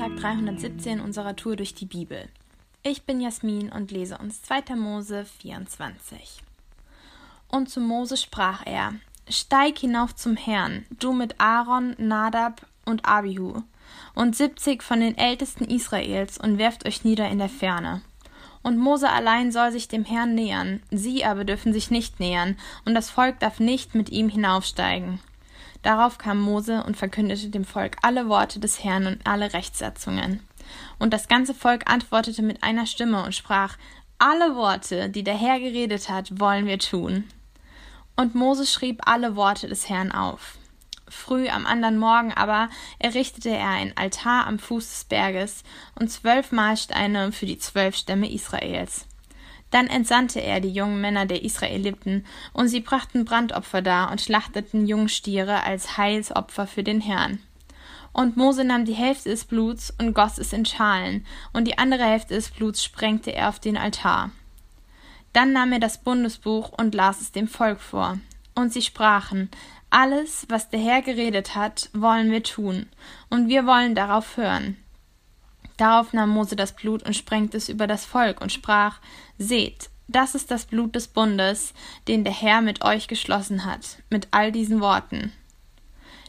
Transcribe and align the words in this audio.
Tag 0.00 0.16
317 0.16 0.98
unserer 0.98 1.36
Tour 1.36 1.56
durch 1.56 1.74
die 1.74 1.84
Bibel. 1.84 2.26
Ich 2.82 3.02
bin 3.02 3.20
Jasmin 3.20 3.70
und 3.70 3.90
lese 3.90 4.16
uns 4.16 4.40
2. 4.40 4.74
Mose 4.74 5.26
24. 5.26 6.42
Und 7.48 7.68
zu 7.68 7.82
Mose 7.82 8.16
sprach 8.16 8.64
er: 8.64 8.94
Steig 9.28 9.76
hinauf 9.76 10.14
zum 10.14 10.36
Herrn, 10.36 10.86
du 10.98 11.12
mit 11.12 11.38
Aaron, 11.38 11.96
Nadab 11.98 12.66
und 12.86 13.04
Abihu, 13.04 13.62
und 14.14 14.34
siebzig 14.34 14.82
von 14.82 15.00
den 15.00 15.18
Ältesten 15.18 15.64
Israels, 15.64 16.38
und 16.38 16.56
werft 16.56 16.86
euch 16.86 17.04
nieder 17.04 17.28
in 17.28 17.36
der 17.36 17.50
Ferne. 17.50 18.00
Und 18.62 18.78
Mose 18.78 19.10
allein 19.10 19.52
soll 19.52 19.70
sich 19.70 19.86
dem 19.86 20.06
Herrn 20.06 20.34
nähern, 20.34 20.82
sie 20.90 21.26
aber 21.26 21.44
dürfen 21.44 21.74
sich 21.74 21.90
nicht 21.90 22.20
nähern, 22.20 22.56
und 22.86 22.94
das 22.94 23.10
Volk 23.10 23.38
darf 23.40 23.60
nicht 23.60 23.94
mit 23.94 24.08
ihm 24.08 24.30
hinaufsteigen. 24.30 25.20
Darauf 25.82 26.18
kam 26.18 26.40
Mose 26.40 26.82
und 26.84 26.96
verkündete 26.96 27.48
dem 27.48 27.64
Volk 27.64 27.96
alle 28.02 28.28
Worte 28.28 28.60
des 28.60 28.84
Herrn 28.84 29.06
und 29.06 29.26
alle 29.26 29.52
Rechtssatzungen. 29.52 30.40
Und 30.98 31.12
das 31.12 31.28
ganze 31.28 31.54
Volk 31.54 31.90
antwortete 31.90 32.42
mit 32.42 32.62
einer 32.62 32.86
Stimme 32.86 33.24
und 33.24 33.34
sprach, 33.34 33.76
alle 34.18 34.54
Worte, 34.54 35.08
die 35.08 35.24
der 35.24 35.36
Herr 35.36 35.58
geredet 35.58 36.10
hat, 36.10 36.38
wollen 36.38 36.66
wir 36.66 36.78
tun. 36.78 37.24
Und 38.16 38.34
Mose 38.34 38.66
schrieb 38.66 39.00
alle 39.06 39.34
Worte 39.34 39.66
des 39.66 39.88
Herrn 39.88 40.12
auf. 40.12 40.58
Früh 41.08 41.48
am 41.48 41.66
anderen 41.66 41.98
Morgen 41.98 42.32
aber 42.32 42.68
errichtete 42.98 43.48
er 43.48 43.68
ein 43.68 43.96
Altar 43.96 44.46
am 44.46 44.58
Fuß 44.58 44.88
des 44.88 45.04
Berges 45.04 45.64
und 45.98 46.10
zwölf 46.10 46.52
Mahlsteine 46.52 47.32
für 47.32 47.46
die 47.46 47.58
zwölf 47.58 47.96
Stämme 47.96 48.30
Israels. 48.30 49.06
Dann 49.70 49.86
entsandte 49.86 50.40
er 50.40 50.60
die 50.60 50.72
jungen 50.72 51.00
Männer 51.00 51.26
der 51.26 51.44
Israeliten, 51.44 52.26
und 52.52 52.68
sie 52.68 52.80
brachten 52.80 53.24
Brandopfer 53.24 53.82
dar 53.82 54.10
und 54.10 54.20
schlachteten 54.20 54.86
Jungstiere 54.86 55.62
als 55.62 55.96
Heilsopfer 55.96 56.66
für 56.66 56.82
den 56.82 57.00
Herrn. 57.00 57.38
Und 58.12 58.36
Mose 58.36 58.64
nahm 58.64 58.84
die 58.84 58.94
Hälfte 58.94 59.28
des 59.28 59.44
Bluts 59.44 59.94
und 60.00 60.14
goss 60.14 60.38
es 60.38 60.52
in 60.52 60.66
Schalen, 60.66 61.24
und 61.52 61.66
die 61.66 61.78
andere 61.78 62.04
Hälfte 62.04 62.34
des 62.34 62.50
Bluts 62.50 62.82
sprengte 62.82 63.30
er 63.30 63.48
auf 63.48 63.60
den 63.60 63.76
Altar. 63.76 64.32
Dann 65.32 65.52
nahm 65.52 65.72
er 65.72 65.78
das 65.78 65.98
Bundesbuch 65.98 66.72
und 66.76 66.94
las 66.94 67.20
es 67.20 67.30
dem 67.30 67.46
Volk 67.46 67.80
vor. 67.80 68.18
Und 68.56 68.72
sie 68.72 68.82
sprachen, 68.82 69.48
alles, 69.90 70.46
was 70.48 70.70
der 70.70 70.80
Herr 70.80 71.02
geredet 71.02 71.54
hat, 71.54 71.88
wollen 71.92 72.32
wir 72.32 72.42
tun, 72.42 72.86
und 73.28 73.48
wir 73.48 73.64
wollen 73.66 73.94
darauf 73.94 74.36
hören. 74.36 74.76
Darauf 75.80 76.12
nahm 76.12 76.28
Mose 76.28 76.56
das 76.56 76.76
Blut 76.76 77.04
und 77.04 77.16
sprengte 77.16 77.56
es 77.56 77.70
über 77.70 77.86
das 77.86 78.04
Volk 78.04 78.42
und 78.42 78.52
sprach: 78.52 78.98
Seht, 79.38 79.88
das 80.08 80.34
ist 80.34 80.50
das 80.50 80.66
Blut 80.66 80.94
des 80.94 81.08
Bundes, 81.08 81.72
den 82.06 82.22
der 82.22 82.34
Herr 82.34 82.60
mit 82.60 82.84
euch 82.84 83.08
geschlossen 83.08 83.64
hat, 83.64 83.96
mit 84.10 84.28
all 84.30 84.52
diesen 84.52 84.82
Worten. 84.82 85.32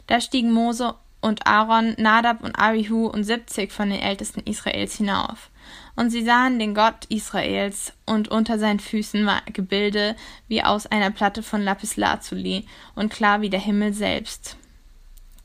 Da 0.06 0.22
stiegen 0.22 0.52
Mose 0.52 0.94
und 1.20 1.46
Aaron, 1.46 1.94
Nadab 1.98 2.42
und 2.42 2.58
Abihu 2.58 3.08
und 3.08 3.24
siebzig 3.24 3.72
von 3.72 3.90
den 3.90 4.00
Ältesten 4.00 4.40
Israels 4.40 4.96
hinauf. 4.96 5.50
Und 5.96 6.08
sie 6.08 6.24
sahen 6.24 6.58
den 6.58 6.74
Gott 6.74 7.04
Israels, 7.10 7.92
und 8.06 8.28
unter 8.28 8.58
seinen 8.58 8.80
Füßen 8.80 9.26
war 9.26 9.42
Gebilde 9.52 10.16
wie 10.48 10.62
aus 10.62 10.86
einer 10.86 11.10
Platte 11.10 11.42
von 11.42 11.60
Lapislazuli 11.60 12.64
und 12.94 13.12
klar 13.12 13.42
wie 13.42 13.50
der 13.50 13.60
Himmel 13.60 13.92
selbst. 13.92 14.56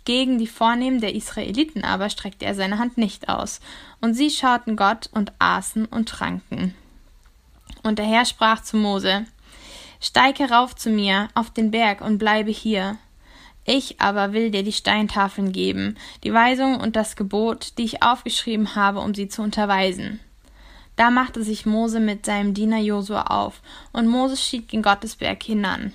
Gegen 0.08 0.38
die 0.38 0.48
Vornehmen 0.48 1.02
der 1.02 1.16
Israeliten 1.16 1.84
aber 1.84 2.10
streckte 2.10 2.46
er 2.46 2.56
seine 2.56 2.80
Hand 2.80 2.98
nicht 2.98 3.28
aus, 3.28 3.60
und 4.00 4.14
sie 4.14 4.30
schauten 4.30 4.78
Gott 4.78 5.10
und 5.12 5.34
aßen 5.38 5.84
und 5.84 6.08
tranken. 6.08 6.74
Und 7.84 8.00
der 8.00 8.06
Herr 8.06 8.24
sprach 8.24 8.64
zu 8.64 8.78
Mose 8.78 9.26
Steig 10.00 10.40
herauf 10.40 10.78
zu 10.78 10.92
mir 10.92 11.28
auf 11.34 11.50
den 11.50 11.72
Berg 11.72 12.00
und 12.00 12.20
bleibe 12.20 12.52
hier. 12.52 12.98
Ich 13.66 14.00
aber 14.00 14.32
will 14.32 14.50
dir 14.50 14.64
die 14.64 14.72
Steintafeln 14.72 15.52
geben, 15.52 15.98
die 16.24 16.34
Weisung 16.34 16.80
und 16.80 16.96
das 16.96 17.18
Gebot, 17.18 17.78
die 17.78 17.84
ich 17.84 18.02
aufgeschrieben 18.02 18.76
habe, 18.76 19.02
um 19.02 19.14
sie 19.14 19.28
zu 19.28 19.42
unterweisen. 19.42 20.22
Da 20.96 21.10
machte 21.10 21.44
sich 21.44 21.66
Mose 21.66 22.00
mit 22.00 22.26
seinem 22.26 22.54
Diener 22.54 22.80
Josua 22.80 23.24
auf, 23.24 23.62
und 23.92 24.08
Mose 24.08 24.38
schied 24.38 24.70
gen 24.70 24.84
Gottesberg 24.84 25.44
hinan. 25.44 25.92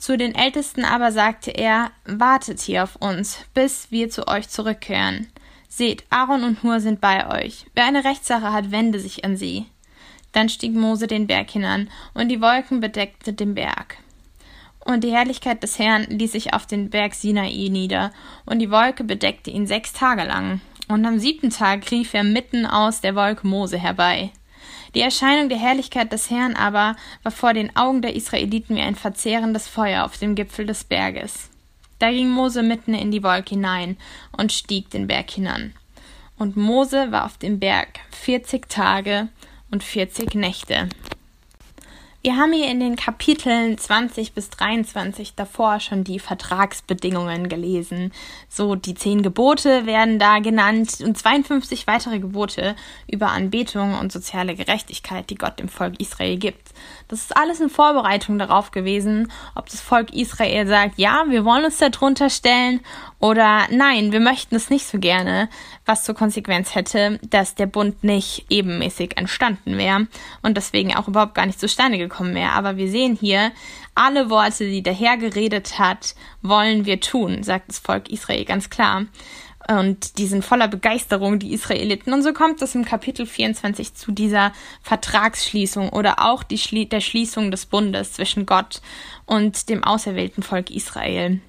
Zu 0.00 0.16
den 0.16 0.34
Ältesten 0.34 0.86
aber 0.86 1.12
sagte 1.12 1.50
er, 1.50 1.90
wartet 2.06 2.58
hier 2.60 2.84
auf 2.84 2.96
uns, 2.96 3.44
bis 3.52 3.90
wir 3.90 4.08
zu 4.08 4.28
euch 4.28 4.48
zurückkehren. 4.48 5.28
Seht, 5.68 6.04
Aaron 6.08 6.42
und 6.42 6.62
Hur 6.62 6.80
sind 6.80 7.02
bei 7.02 7.28
euch. 7.28 7.66
Wer 7.74 7.84
eine 7.84 8.02
Rechtssache 8.02 8.50
hat, 8.50 8.70
wende 8.70 8.98
sich 8.98 9.26
an 9.26 9.36
sie. 9.36 9.66
Dann 10.32 10.48
stieg 10.48 10.72
Mose 10.72 11.06
den 11.06 11.26
Berg 11.26 11.50
hinan, 11.50 11.90
und 12.14 12.30
die 12.30 12.40
Wolken 12.40 12.80
bedeckte 12.80 13.34
den 13.34 13.54
Berg. 13.54 13.98
Und 14.82 15.04
die 15.04 15.12
Herrlichkeit 15.12 15.62
des 15.62 15.78
Herrn 15.78 16.04
ließ 16.04 16.32
sich 16.32 16.54
auf 16.54 16.64
den 16.64 16.88
Berg 16.88 17.12
Sinai 17.12 17.68
nieder, 17.68 18.10
und 18.46 18.58
die 18.60 18.70
Wolke 18.70 19.04
bedeckte 19.04 19.50
ihn 19.50 19.66
sechs 19.66 19.92
Tage 19.92 20.24
lang. 20.24 20.62
Und 20.88 21.04
am 21.04 21.18
siebten 21.18 21.50
Tag 21.50 21.90
rief 21.90 22.14
er 22.14 22.24
mitten 22.24 22.64
aus 22.64 23.02
der 23.02 23.14
Wolke 23.14 23.46
Mose 23.46 23.76
herbei. 23.76 24.32
Die 24.94 25.00
Erscheinung 25.00 25.48
der 25.48 25.58
Herrlichkeit 25.58 26.12
des 26.12 26.30
Herrn 26.30 26.54
aber 26.56 26.96
war 27.22 27.32
vor 27.32 27.54
den 27.54 27.74
Augen 27.76 28.02
der 28.02 28.14
Israeliten 28.14 28.76
wie 28.76 28.80
ein 28.80 28.96
verzehrendes 28.96 29.68
Feuer 29.68 30.04
auf 30.04 30.18
dem 30.18 30.34
Gipfel 30.34 30.66
des 30.66 30.84
Berges. 30.84 31.50
Da 31.98 32.10
ging 32.10 32.30
Mose 32.30 32.62
mitten 32.62 32.94
in 32.94 33.10
die 33.10 33.22
Wolke 33.22 33.50
hinein 33.50 33.96
und 34.36 34.52
stieg 34.52 34.90
den 34.90 35.06
Berg 35.06 35.30
hinan. 35.30 35.74
Und 36.38 36.56
Mose 36.56 37.12
war 37.12 37.26
auf 37.26 37.36
dem 37.36 37.60
Berg 37.60 38.00
vierzig 38.10 38.68
Tage 38.68 39.28
und 39.70 39.84
vierzig 39.84 40.34
Nächte. 40.34 40.88
Wir 42.22 42.36
haben 42.36 42.52
hier 42.52 42.70
in 42.70 42.80
den 42.80 42.96
Kapiteln 42.96 43.78
20 43.78 44.34
bis 44.34 44.50
23 44.50 45.36
davor 45.36 45.80
schon 45.80 46.04
die 46.04 46.18
Vertragsbedingungen 46.18 47.48
gelesen. 47.48 48.12
So, 48.46 48.74
die 48.74 48.94
zehn 48.94 49.22
Gebote 49.22 49.86
werden 49.86 50.18
da 50.18 50.40
genannt 50.40 50.98
und 51.02 51.16
52 51.16 51.86
weitere 51.86 52.18
Gebote 52.18 52.76
über 53.10 53.30
Anbetung 53.30 53.98
und 53.98 54.12
soziale 54.12 54.54
Gerechtigkeit, 54.54 55.30
die 55.30 55.36
Gott 55.36 55.58
dem 55.60 55.70
Volk 55.70 55.98
Israel 55.98 56.36
gibt. 56.36 56.72
Das 57.08 57.22
ist 57.22 57.34
alles 57.34 57.58
in 57.58 57.70
Vorbereitung 57.70 58.38
darauf 58.38 58.70
gewesen, 58.70 59.32
ob 59.54 59.70
das 59.70 59.80
Volk 59.80 60.12
Israel 60.12 60.66
sagt, 60.66 60.98
ja, 60.98 61.24
wir 61.26 61.46
wollen 61.46 61.64
uns 61.64 61.78
da 61.78 61.88
drunter 61.88 62.28
stellen 62.28 62.80
oder 63.18 63.66
nein, 63.70 64.12
wir 64.12 64.20
möchten 64.20 64.56
es 64.56 64.68
nicht 64.68 64.86
so 64.86 64.98
gerne, 64.98 65.48
was 65.86 66.04
zur 66.04 66.14
Konsequenz 66.14 66.74
hätte, 66.74 67.18
dass 67.30 67.54
der 67.54 67.66
Bund 67.66 68.04
nicht 68.04 68.44
ebenmäßig 68.50 69.16
entstanden 69.16 69.78
wäre 69.78 70.06
und 70.42 70.58
deswegen 70.58 70.94
auch 70.94 71.08
überhaupt 71.08 71.34
gar 71.34 71.46
nicht 71.46 71.58
zustande 71.58 71.96
gekommen 71.96 72.09
wäre. 72.34 72.52
Aber 72.52 72.76
wir 72.76 72.90
sehen 72.90 73.16
hier, 73.18 73.52
alle 73.94 74.30
Worte, 74.30 74.64
die 74.64 74.82
der 74.82 74.94
Herr 74.94 75.16
geredet 75.16 75.78
hat, 75.78 76.14
wollen 76.42 76.84
wir 76.84 77.00
tun, 77.00 77.42
sagt 77.42 77.68
das 77.68 77.78
Volk 77.78 78.10
Israel 78.10 78.44
ganz 78.44 78.70
klar. 78.70 79.06
Und 79.68 80.18
die 80.18 80.26
sind 80.26 80.44
voller 80.44 80.68
Begeisterung, 80.68 81.38
die 81.38 81.52
Israeliten. 81.52 82.12
Und 82.12 82.22
so 82.22 82.32
kommt 82.32 82.60
es 82.60 82.74
im 82.74 82.84
Kapitel 82.84 83.26
24 83.26 83.94
zu 83.94 84.10
dieser 84.10 84.52
Vertragsschließung 84.82 85.90
oder 85.90 86.24
auch 86.26 86.42
Schli 86.52 86.86
der 86.86 87.00
Schließung 87.00 87.50
des 87.50 87.66
Bundes 87.66 88.14
zwischen 88.14 88.46
Gott 88.46 88.80
und 89.26 89.68
dem 89.68 89.84
auserwählten 89.84 90.42
Volk 90.42 90.70
Israel. 90.70 91.40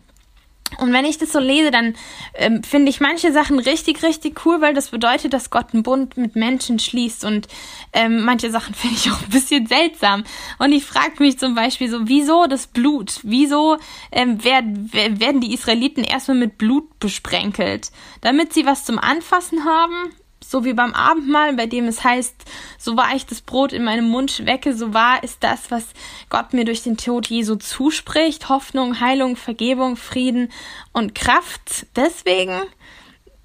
Und 0.80 0.94
wenn 0.94 1.06
ich 1.06 1.18
das 1.18 1.32
so 1.32 1.40
lese, 1.40 1.70
dann 1.72 1.96
ähm, 2.34 2.64
finde 2.64 2.90
ich 2.90 3.02
manche 3.02 3.32
Sachen 3.34 3.60
richtig, 3.60 4.04
richtig 4.04 4.46
cool, 4.46 4.62
weil 4.62 4.74
das 4.74 4.90
bedeutet, 4.90 5.34
dass 5.34 5.50
Gott 5.50 5.74
einen 5.74 5.84
Bund 5.84 6.18
mit 6.18 6.36
Menschen 6.36 6.80
schließt. 6.80 7.26
Und 7.26 7.48
ähm, 7.94 8.24
manche 8.24 8.52
Sachen 8.52 8.74
finde 8.76 8.96
ich 8.96 9.12
auch 9.12 9.22
ein 9.22 9.30
bisschen 9.30 9.68
seltsam. 9.68 10.24
Und 10.60 10.72
ich 10.72 10.86
frage 10.86 11.16
mich 11.20 11.38
zum 11.38 11.56
Beispiel 11.56 11.90
so, 11.90 12.08
wieso 12.08 12.48
das 12.48 12.68
Blut? 12.68 13.20
Wieso 13.24 13.78
ähm, 14.12 14.44
werden, 14.44 14.92
werden 14.94 15.42
die 15.42 15.54
Israeliten 15.54 16.04
erstmal 16.04 16.38
mit 16.38 16.58
Blut 16.58 17.00
besprenkelt? 17.00 17.92
Damit 18.22 18.54
sie 18.54 18.66
was 18.66 18.86
zum 18.86 18.98
Anfassen 18.98 19.66
haben? 19.66 20.14
So 20.52 20.66
wie 20.66 20.74
beim 20.74 20.94
Abendmahl, 20.94 21.54
bei 21.54 21.66
dem 21.66 21.86
es 21.86 22.04
heißt, 22.04 22.36
so 22.78 22.98
wahr 22.98 23.16
ich 23.16 23.26
das 23.26 23.40
Brot 23.40 23.72
in 23.72 23.86
meinem 23.86 24.10
Mund 24.10 24.32
schwecke, 24.32 24.76
so 24.76 24.94
wahr 24.94 25.24
ist 25.24 25.38
das, 25.46 25.72
was 25.72 25.86
Gott 26.30 26.52
mir 26.52 26.66
durch 26.66 26.84
den 26.84 26.98
Tod 26.98 27.28
Jesu 27.28 27.56
zuspricht, 27.56 28.50
Hoffnung, 28.50 29.00
Heilung, 29.00 29.38
Vergebung, 29.38 29.96
Frieden 29.96 30.52
und 30.92 31.16
Kraft. 31.16 31.88
Deswegen, 31.96 32.64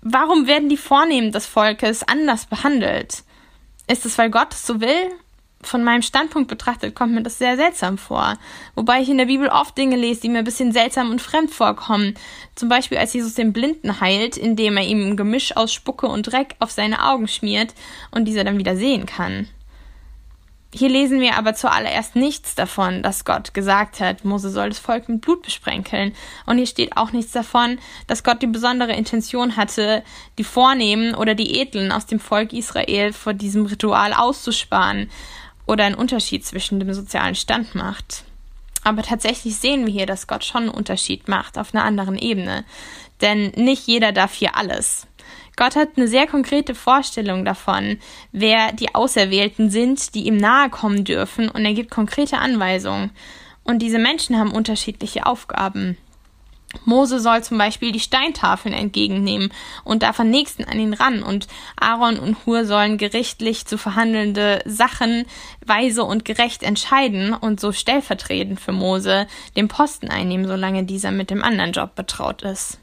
warum 0.01 0.49
werden 0.49 0.69
die 0.69 0.77
Vornehmen 0.77 1.31
des 1.31 1.47
Volkes 1.47 2.03
anders 2.03 2.47
behandelt? 2.47 3.23
Ist 3.87 4.05
es, 4.05 4.19
weil 4.19 4.31
Gott 4.31 4.53
es 4.53 4.67
so 4.67 4.81
will? 4.81 5.13
Von 5.63 5.83
meinem 5.83 6.03
Standpunkt 6.03 6.49
betrachtet 6.49 6.95
kommt 6.95 7.15
mir 7.15 7.23
das 7.23 7.39
sehr 7.39 7.57
seltsam 7.57 7.99
vor. 7.99 8.39
Wobei 8.75 9.01
ich 9.01 9.09
in 9.09 9.19
der 9.19 9.27
Bibel 9.27 9.49
oft 9.49 9.77
Dinge 9.77 9.97
lese, 9.97 10.21
die 10.23 10.29
mir 10.29 10.39
ein 10.39 10.45
bisschen 10.45 10.73
seltsam 10.73 11.11
und 11.11 11.23
fremd 11.23 11.51
vorkommen. 11.51 12.15
Zum 12.55 12.69
Beispiel, 12.69 12.99
als 12.99 13.15
Jesus 13.15 13.35
den 13.35 13.53
Blinden 13.53 14.01
heilt, 14.01 14.37
indem 14.37 14.77
er 14.77 14.85
ihm 14.85 15.11
ein 15.11 15.17
Gemisch 15.17 15.57
aus 15.57 15.73
Spucke 15.73 16.07
und 16.07 16.31
Dreck 16.31 16.55
auf 16.61 16.71
seine 16.71 17.05
Augen 17.05 17.27
schmiert 17.27 17.75
und 18.11 18.27
dieser 18.27 18.45
dann 18.45 18.59
wieder 18.59 18.77
sehen 18.77 19.07
kann. 19.07 19.49
Hier 20.75 20.91
lesen 20.91 21.21
wir 21.21 21.39
aber 21.39 21.55
zuallererst 21.55 22.17
nichts 22.17 22.55
davon, 22.55 23.03
dass 23.03 23.25
Gott 23.25 23.55
gesagt 23.55 23.99
hat, 24.01 24.27
Mose 24.27 24.51
soll 24.51 24.69
das 24.69 24.79
Volk 24.79 25.09
mit 25.09 25.23
Blut 25.23 25.43
besprenkeln. 25.43 26.13
Und 26.45 26.59
hier 26.59 26.67
steht 26.67 26.99
auch 26.99 27.13
nichts 27.13 27.33
davon, 27.33 27.79
dass 28.09 28.25
Gott 28.25 28.43
die 28.43 28.47
besondere 28.47 28.93
Intention 28.93 29.57
hatte, 29.57 30.03
die 30.37 30.45
Vornehmen 30.45 31.15
oder 31.15 31.35
die 31.35 31.61
Edlen 31.61 31.93
aus 31.93 32.05
dem 32.05 32.21
Volk 32.21 32.53
Israel 32.53 33.15
vor 33.15 33.33
diesem 33.33 33.65
Ritual 33.65 34.13
auszusparen 34.13 35.09
oder 35.67 35.85
einen 35.85 35.95
Unterschied 35.95 36.45
zwischen 36.45 36.81
dem 36.81 36.93
sozialen 36.93 37.35
Stand 37.35 37.75
macht. 37.75 38.25
Aber 38.85 39.03
tatsächlich 39.03 39.57
sehen 39.57 39.85
wir 39.85 39.93
hier, 39.93 40.07
dass 40.07 40.29
Gott 40.29 40.45
schon 40.45 40.65
einen 40.65 40.71
Unterschied 40.71 41.29
macht 41.29 41.59
auf 41.59 41.75
einer 41.75 41.85
anderen 41.85 42.17
Ebene. 42.17 42.65
Denn 43.21 43.51
nicht 43.57 43.87
jeder 43.87 44.13
darf 44.13 44.35
hier 44.35 44.57
alles. 44.57 45.07
Gott 45.57 45.75
hat 45.75 45.97
eine 45.97 46.07
sehr 46.07 46.27
konkrete 46.27 46.75
Vorstellung 46.75 47.45
davon, 47.45 47.99
wer 48.31 48.73
die 48.73 48.95
Auserwählten 48.95 49.71
sind, 49.71 50.15
die 50.15 50.27
ihm 50.27 50.37
nahe 50.37 50.69
kommen 50.69 51.05
dürfen, 51.05 51.49
und 51.49 51.65
er 51.65 51.73
gibt 51.73 51.91
konkrete 51.91 52.39
Anweisungen. 52.39 53.11
Und 53.65 53.81
diese 53.81 53.99
Menschen 53.99 54.39
haben 54.39 54.53
unterschiedliche 54.53 55.27
Aufgaben. 55.27 55.97
Mose 56.85 57.21
soll 57.21 57.43
zum 57.43 57.59
Beispiel 57.59 57.93
die 57.93 58.01
Steintafeln 58.01 58.75
entgegennehmen 58.75 59.53
und 59.85 60.03
darf 60.03 60.21
am 60.21 60.31
nächsten 60.31 60.65
an 60.65 60.79
ihn 60.79 60.95
ran 60.95 61.23
und 61.23 61.47
Aaron 61.77 62.19
und 62.19 62.37
Hur 62.45 62.65
sollen 62.65 62.99
gerichtlich 62.99 63.67
zu 63.67 63.79
verhandelnde 63.79 64.63
Sachen 64.65 65.25
weise 65.65 66.05
und 66.05 66.25
gerecht 66.25 66.63
entscheiden 66.63 67.33
und 67.33 67.61
so 67.61 67.73
stellvertretend 67.73 68.61
für 68.61 68.73
Mose 68.73 69.27
den 69.57 69.69
Posten 69.69 70.09
einnehmen, 70.09 70.47
solange 70.47 70.85
dieser 70.85 71.11
mit 71.11 71.31
dem 71.31 71.43
anderen 71.43 71.73
Job 71.73 71.95
betraut 71.95 72.43
ist. 72.43 72.79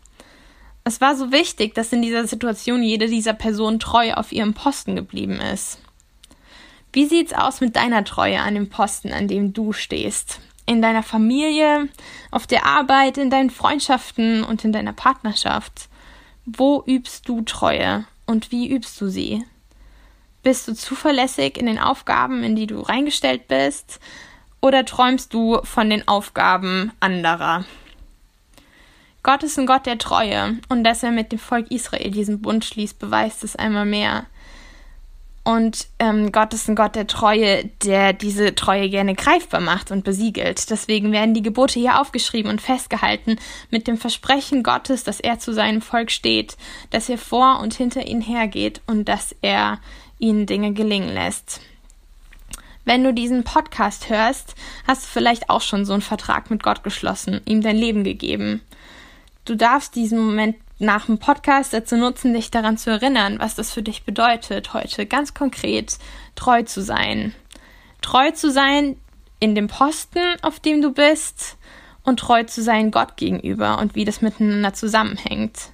Es 0.86 1.00
war 1.00 1.16
so 1.16 1.32
wichtig, 1.32 1.76
dass 1.76 1.94
in 1.94 2.02
dieser 2.02 2.28
Situation 2.28 2.84
jede 2.84 3.08
dieser 3.08 3.34
Personen 3.34 3.80
treu 3.80 4.14
auf 4.14 4.32
ihrem 4.32 4.54
Posten 4.54 4.96
geblieben 4.96 5.40
ist. 5.40 5.80
Wie 6.92 7.06
sieht's 7.06 7.34
aus 7.34 7.62
mit 7.62 7.76
deiner 7.76 8.04
Treue 8.04 8.42
an 8.42 8.54
dem 8.54 8.70
Posten, 8.70 9.14
an 9.14 9.28
dem 9.28 9.54
du 9.54 9.74
stehst? 9.74 10.42
In 10.66 10.82
deiner 10.82 11.04
Familie, 11.04 11.90
auf 12.32 12.48
der 12.48 12.66
Arbeit, 12.66 13.18
in 13.18 13.30
deinen 13.30 13.50
Freundschaften 13.50 14.44
und 14.44 14.64
in 14.64 14.72
deiner 14.72 14.94
Partnerschaft? 14.94 15.90
Wo 16.46 16.84
übst 16.86 17.28
du 17.28 17.42
Treue 17.42 18.06
und 18.26 18.52
wie 18.52 18.70
übst 18.70 19.00
du 19.00 19.08
sie? 19.08 19.46
Bist 20.42 20.68
du 20.68 20.74
zuverlässig 20.74 21.58
in 21.58 21.66
den 21.66 21.80
Aufgaben, 21.80 22.44
in 22.44 22.56
die 22.56 22.68
du 22.68 22.82
reingestellt 22.82 23.48
bist? 23.48 24.00
Oder 24.62 24.86
träumst 24.86 25.34
du 25.34 25.60
von 25.64 25.90
den 25.90 26.08
Aufgaben 26.08 26.92
anderer? 27.00 27.66
Gott 29.24 29.44
ist 29.44 29.58
ein 29.58 29.66
Gott 29.66 29.86
der 29.86 29.98
Treue 29.98 30.58
und 30.68 30.84
dass 30.84 31.02
er 31.02 31.12
mit 31.12 31.32
dem 31.32 31.40
Volk 31.40 31.72
Israel 31.72 32.12
diesen 32.12 32.42
Bund 32.42 32.66
schließt, 32.66 33.00
beweist 33.00 33.46
es 33.46 33.56
einmal 33.56 33.86
mehr. 33.86 34.26
Und 35.44 35.88
ähm, 36.00 36.32
Gott 36.32 36.54
ist 36.54 36.70
ein 36.70 36.76
Gott 36.76 36.96
der 36.96 37.06
Treue, 37.06 37.66
der 37.84 38.14
diese 38.14 38.56
Treue 38.56 38.90
gerne 38.90 39.14
greifbar 39.14 39.60
macht 39.60 39.92
und 39.92 40.06
besiegelt. 40.06 40.70
Deswegen 40.70 41.12
werden 41.12 41.34
die 41.34 41.42
Gebote 41.42 41.80
hier 41.80 42.00
aufgeschrieben 42.00 42.50
und 42.50 42.62
festgehalten 42.62 43.38
mit 43.70 43.88
dem 43.88 43.98
Versprechen 43.98 44.64
Gottes, 44.64 45.04
dass 45.04 45.20
er 45.20 45.40
zu 45.40 45.54
seinem 45.54 45.82
Volk 45.82 46.12
steht, 46.12 46.56
dass 46.92 47.10
er 47.10 47.18
vor 47.18 47.60
und 47.60 47.74
hinter 47.74 48.08
ihnen 48.08 48.22
hergeht 48.22 48.82
und 48.88 49.10
dass 49.10 49.36
er 49.42 49.80
ihnen 50.18 50.46
Dinge 50.46 50.72
gelingen 50.72 51.14
lässt. 51.14 51.60
Wenn 52.86 53.04
du 53.04 53.14
diesen 53.14 53.44
Podcast 53.44 54.10
hörst, 54.10 54.56
hast 54.88 55.04
du 55.04 55.08
vielleicht 55.08 55.50
auch 55.50 55.62
schon 55.62 55.86
so 55.86 55.94
einen 55.94 56.02
Vertrag 56.02 56.50
mit 56.50 56.64
Gott 56.64 56.84
geschlossen, 56.84 57.42
ihm 57.46 57.62
dein 57.62 57.78
Leben 57.78 58.06
gegeben. 58.06 58.62
Du 59.46 59.56
darfst 59.56 59.96
diesen 59.96 60.20
Moment 60.20 60.56
nach 60.80 61.06
dem 61.06 61.18
Podcast 61.18 61.74
dazu 61.74 61.96
nutzen, 61.96 62.34
dich 62.34 62.52
daran 62.52 62.78
zu 62.78 62.90
erinnern, 62.90 63.40
was 63.40 63.56
das 63.56 63.72
für 63.72 63.84
dich 63.84 64.04
bedeutet, 64.04 64.74
heute 64.74 65.06
ganz 65.06 65.34
konkret 65.34 65.98
treu 66.36 66.64
zu 66.64 66.82
sein. 66.82 67.34
Treu 68.02 68.32
zu 68.32 68.52
sein 68.52 68.98
in 69.40 69.56
dem 69.56 69.68
Posten, 69.68 70.20
auf 70.42 70.60
dem 70.60 70.82
du 70.82 70.92
bist, 70.92 71.58
und 72.04 72.20
treu 72.20 72.44
zu 72.44 72.62
sein 72.62 72.92
Gott 72.92 73.16
gegenüber 73.18 73.80
und 73.80 73.96
wie 73.96 74.06
das 74.06 74.22
miteinander 74.22 74.74
zusammenhängt. 74.74 75.72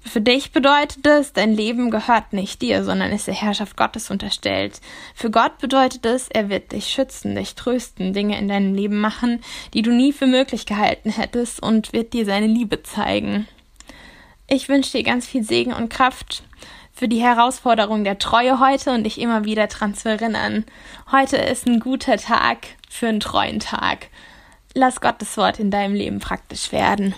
Für 0.00 0.20
dich 0.20 0.52
bedeutet 0.52 1.04
es, 1.04 1.32
dein 1.32 1.52
Leben 1.52 1.90
gehört 1.90 2.32
nicht 2.32 2.62
dir, 2.62 2.84
sondern 2.84 3.10
ist 3.10 3.26
der 3.26 3.34
Herrschaft 3.34 3.76
Gottes 3.76 4.10
unterstellt. 4.10 4.80
Für 5.14 5.30
Gott 5.30 5.58
bedeutet 5.58 6.06
es, 6.06 6.28
er 6.28 6.48
wird 6.48 6.70
dich 6.70 6.86
schützen, 6.86 7.34
dich 7.34 7.56
trösten, 7.56 8.12
Dinge 8.12 8.38
in 8.38 8.46
deinem 8.46 8.74
Leben 8.74 9.00
machen, 9.00 9.40
die 9.74 9.82
du 9.82 9.90
nie 9.90 10.12
für 10.12 10.28
möglich 10.28 10.64
gehalten 10.64 11.10
hättest 11.10 11.60
und 11.60 11.92
wird 11.92 12.12
dir 12.12 12.24
seine 12.24 12.46
Liebe 12.46 12.84
zeigen. 12.84 13.48
Ich 14.48 14.68
wünsche 14.68 14.92
dir 14.92 15.02
ganz 15.02 15.26
viel 15.26 15.42
Segen 15.42 15.72
und 15.72 15.88
Kraft 15.88 16.44
für 16.92 17.08
die 17.08 17.20
Herausforderung 17.20 18.04
der 18.04 18.18
Treue 18.18 18.60
heute 18.60 18.92
und 18.92 19.02
dich 19.02 19.20
immer 19.20 19.44
wieder 19.44 19.66
dran 19.66 19.94
zu 19.94 20.08
erinnern. 20.08 20.64
Heute 21.10 21.36
ist 21.36 21.66
ein 21.66 21.80
guter 21.80 22.16
Tag 22.16 22.58
für 22.88 23.08
einen 23.08 23.18
treuen 23.18 23.58
Tag. 23.58 24.06
Lass 24.72 25.00
Gottes 25.00 25.36
Wort 25.36 25.58
in 25.58 25.72
deinem 25.72 25.94
Leben 25.94 26.20
praktisch 26.20 26.70
werden. 26.70 27.12